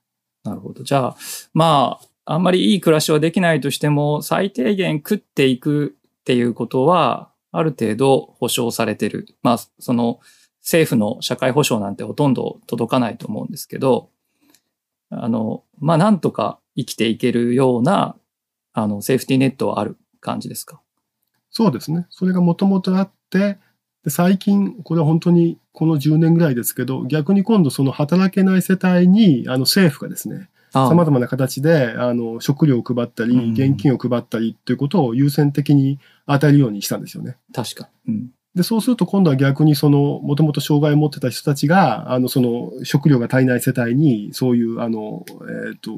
[0.44, 0.84] なるほど。
[0.84, 1.18] じゃあ、
[1.54, 9.28] まあ、あんまりいい暮らしはできないとしても、最低限食っていくっていうことは、ある程度保障されてる。
[9.44, 10.20] まあ、その、
[10.62, 14.10] 政府の社会保障なんてほとんど届かないと思うんですけど、
[15.10, 18.16] あの、まあ、なんとか生きていけるような、
[18.74, 20.82] あの、セーフティーネットはある感じですか？
[21.50, 22.06] そうですね。
[22.10, 23.58] それがもともとあって、
[24.04, 37.38] で最近、これは本当にこの10年ぐらいですけど、逆に今度その働けない世帯にあの政府がですね、あ様々な形であの食料を配ったり、うん現金を配ったりということを優先的に与えるようにしたんですよね。
[37.54, 37.90] 確か。
[38.08, 38.30] うん。
[38.56, 45.24] で、そうすると今度は逆にその、もともと障害を持ってた人たちが、あの、その、食料が足りない世帯に、そういう、あの、
[45.70, 45.92] えっ、と、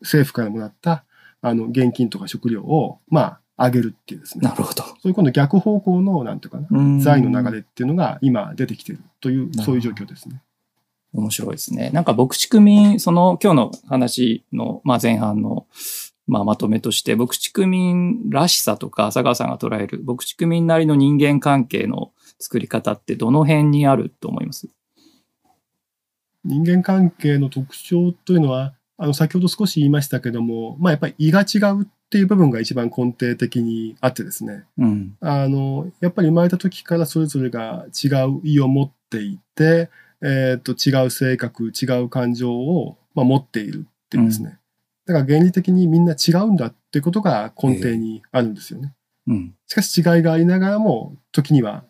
[0.00, 1.04] 政府からもらった、
[1.42, 4.48] あの、現金とか食料を、まあ、あげるっていうですね。
[4.48, 4.82] なるほど。
[4.82, 10.42] そういう今度逆方向の、なんていうかな、財の流れっていうのが今出てきてるという、そういう状況ですね。
[11.14, 11.90] 面白いですね。
[11.90, 15.66] なんか牧畜民、その今日の話の、まあ、前半の、
[16.26, 24.68] まあ、まとめとして、牧畜民らしさとか、浅川さんが捉える牧畜民なりの人間関係の作り方ってどの辺にあると思います？
[26.44, 34.64] 人間関係の特徴というのは、あの、先ほど少し言いましたけども、まあ、やっぱり胃が違うっていう部分が一番根底的にあってですね。
[34.78, 39.90] うん、あの、やっぱり生まれた時からそれぞれが違う胃を持っていて、
[40.22, 44.58] えっ、ー、と、違う性格、違う感情を、まあ、持っているっていうですね。
[45.06, 48.94] だから原理的にみんな違うんだっていうことが根底にあるんですよね。
[49.28, 51.84] えーうん、しかし違いがありながらも、時には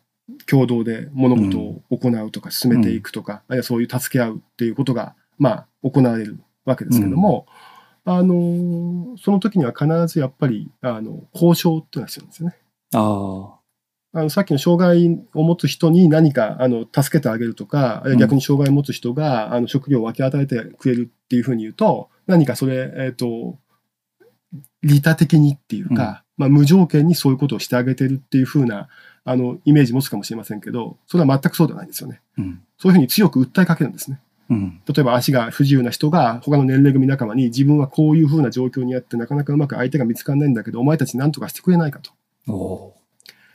[0.47, 7.47] 共同で物事を行うとか進めていくとか、うん、あるいはそういう助け合うっていうことが、まあ、行われるわけですけども、
[8.07, 12.57] うん、あの、その時には必ずやっぱり、あの、交渉っていうのが必要なんですよね。
[12.95, 13.59] あ
[14.15, 14.21] あ。
[14.21, 23.59] あのさっきの障害を持つ人に何かあの助けてあげるとか、逆に障害を持つ人があの食料を分け与えてくれるっていうふうに言うと、何かそれ、えっ、ー、と、
[24.83, 28.89] 利他的にっていうか、うん、まあ、無条件にそういうことをしてあげてるっていうふうな
[29.25, 32.21] あのイメージ持つかもしれませんけど、それは全くそうではないんですよね。
[32.39, 34.21] うん、そういうふうに強く訴えかけるんですね。
[34.51, 42.01] うん、例えば足が不自由な人が他の年齢組仲間に自分はこういうふうな状況にあってなかなかうまく相手が見つからないんだけどお前たち何とかしてくれないか
[42.47, 42.95] と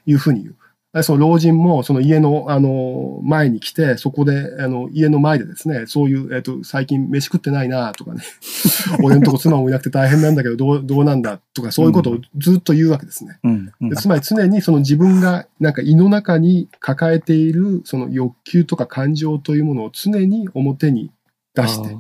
[0.06, 0.56] いうふうに言う。
[1.04, 8.24] その老人もその家のあの前に来て、そこであの家の前でですね、そういう、えっ、と、最近飯食ってないなとかね、
[9.04, 13.38] 俺のとこ妻もいなくて大変なんだけど、どう、どうなんだとか、そういうことをずっと言うわけですね。
[13.44, 13.72] うん。
[13.82, 21.12] うん、つまり常にその自分がなんか胃の中に抱えているその欲求とか感情というものを常に表に
[21.54, 21.96] 出して、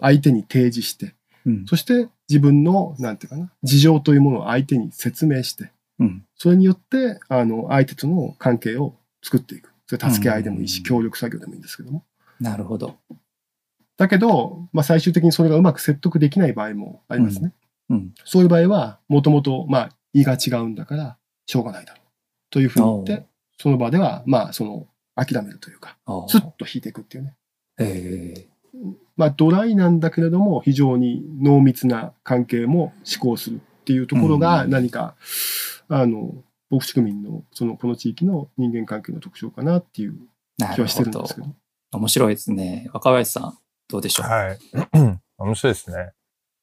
[0.00, 1.14] 相手に提示して、
[1.46, 9.72] うん、そして自分の、なんていうかな、事情というものを相手に説明して、うん、それによって、あの、相手との関係を作っていく。
[9.86, 12.04] それ助け合いでもいいし、協力作業でもいいんですけども。
[12.40, 12.96] なるほど。
[13.96, 17.52] だけど、まあ、最終的にそれがうまく説得できない場合もありますね。
[17.90, 22.06] うん、うん、そういう場合は、もともと、まあ、胃が違うんだから、しょうがないだろう。
[22.50, 23.26] というふうに言って、
[23.58, 24.86] その場では、まあ、その、
[25.16, 25.98] 諦めるというか、
[26.28, 27.34] スッと引いていくっていうね。
[27.78, 35.14] えー、まあ、ドライなんだけれども、非常に濃密な関係も思考するっていうところが何か、
[35.90, 40.16] あの、牧師区民の、その、この地域の人間関係の特徴かなっていう
[40.74, 41.48] 気はしてるんですけど。
[41.48, 41.54] ど
[41.98, 42.88] 面白いですね。
[42.92, 44.26] 若林さん、どうでしょう？
[44.26, 44.58] はい。
[45.38, 46.12] 面白いですね。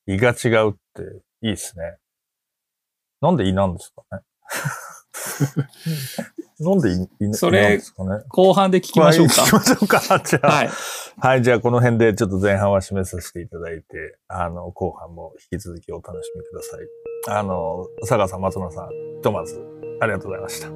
[0.07, 1.01] 胃が違うって
[1.41, 1.97] いいですね。
[3.19, 4.23] なんで胃なんですかね？
[6.59, 7.79] なんでい、い、それ、
[8.29, 9.33] 後半で聞きましょうか。
[9.33, 9.99] 聞きましょうか。
[10.25, 10.69] じゃあ、はい。
[11.19, 17.06] はい、じゃあこの辺でちょっと前半は締めさせていただいて、あの、後半も引き続きお楽しみください。
[17.25, 19.61] あの、佐賀さん、松村さん、ひとまず、
[19.99, 20.69] ありがとうございました。